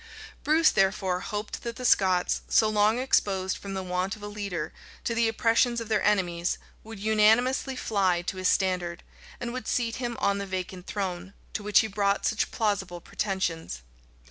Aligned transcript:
Bruce 0.43 0.71
therefore 0.71 1.19
hoped 1.19 1.61
that 1.61 1.75
the 1.75 1.85
Scots, 1.85 2.41
so 2.49 2.67
long 2.67 2.97
exposed, 2.97 3.55
from 3.57 3.75
the 3.75 3.83
want 3.83 4.15
of 4.15 4.23
a 4.23 4.27
leader, 4.27 4.73
to 5.03 5.13
the 5.13 5.27
oppressions 5.27 5.79
of 5.79 5.89
their 5.89 6.01
enemies, 6.01 6.57
would 6.83 6.99
unanimously 6.99 7.75
fly 7.75 8.23
to 8.23 8.37
his 8.37 8.47
standard, 8.47 9.03
and 9.39 9.53
would 9.53 9.67
seat 9.67 9.97
him 9.97 10.17
on 10.19 10.39
the 10.39 10.47
vacant 10.47 10.87
throne, 10.87 11.35
to 11.53 11.61
which 11.61 11.81
he 11.81 11.87
brought 11.87 12.25
such 12.25 12.49
plausible 12.49 12.99
pretensions. 12.99 13.83